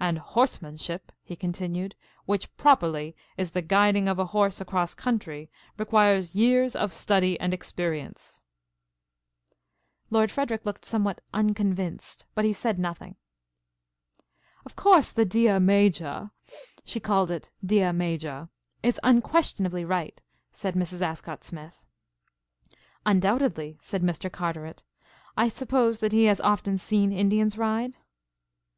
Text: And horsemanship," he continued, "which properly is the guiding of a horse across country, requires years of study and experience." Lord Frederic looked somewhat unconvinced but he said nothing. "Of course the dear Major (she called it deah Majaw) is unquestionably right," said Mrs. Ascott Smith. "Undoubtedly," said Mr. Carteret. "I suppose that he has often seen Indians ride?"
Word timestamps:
And 0.00 0.16
horsemanship," 0.16 1.12
he 1.22 1.36
continued, 1.36 1.96
"which 2.24 2.56
properly 2.56 3.14
is 3.36 3.50
the 3.50 3.60
guiding 3.60 4.08
of 4.08 4.18
a 4.18 4.24
horse 4.32 4.58
across 4.58 4.94
country, 4.94 5.50
requires 5.76 6.34
years 6.34 6.74
of 6.74 6.94
study 6.94 7.38
and 7.38 7.52
experience." 7.52 8.40
Lord 10.08 10.30
Frederic 10.30 10.64
looked 10.64 10.86
somewhat 10.86 11.20
unconvinced 11.34 12.24
but 12.34 12.46
he 12.46 12.54
said 12.54 12.78
nothing. 12.78 13.16
"Of 14.64 14.76
course 14.76 15.12
the 15.12 15.26
dear 15.26 15.60
Major 15.60 16.30
(she 16.82 16.98
called 16.98 17.30
it 17.30 17.50
deah 17.62 17.92
Majaw) 17.92 18.48
is 18.82 18.98
unquestionably 19.02 19.84
right," 19.84 20.22
said 20.52 20.74
Mrs. 20.74 21.02
Ascott 21.02 21.44
Smith. 21.44 21.84
"Undoubtedly," 23.04 23.76
said 23.82 24.02
Mr. 24.02 24.32
Carteret. 24.32 24.82
"I 25.36 25.50
suppose 25.50 25.98
that 26.00 26.12
he 26.12 26.24
has 26.24 26.40
often 26.40 26.78
seen 26.78 27.12
Indians 27.12 27.58
ride?" 27.58 27.98